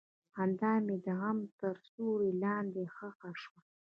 [0.33, 3.59] خندا مې د غم تر سیوري لاندې ښخ شوه.